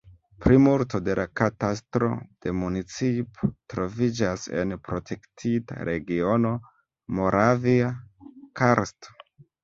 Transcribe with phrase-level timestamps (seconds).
[0.43, 2.07] Plimulto de la katastro
[2.45, 6.55] de municipo troviĝas en protektita regiono
[7.19, 7.91] Moravia
[8.63, 9.15] karsto.